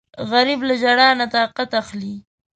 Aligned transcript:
غریب 0.29 0.59
له 0.67 0.73
ژړا 0.81 1.09
نه 1.19 1.25
طاقت 1.35 1.69
اخلي 1.81 2.15